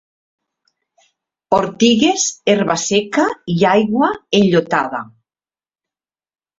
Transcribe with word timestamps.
Ortigues, 1.57 2.25
herba 2.55 2.79
seca 2.87 3.29
i 3.59 3.61
aigua 3.77 4.13
enllotada 4.43 5.07